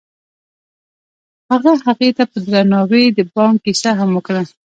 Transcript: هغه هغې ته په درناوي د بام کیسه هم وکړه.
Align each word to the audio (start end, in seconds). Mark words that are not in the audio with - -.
هغه 1.51 1.71
هغې 1.85 2.09
ته 2.17 2.23
په 2.31 2.37
درناوي 2.51 3.03
د 3.17 3.19
بام 3.33 3.53
کیسه 3.63 3.89
هم 3.99 4.09
وکړه. 4.13 4.41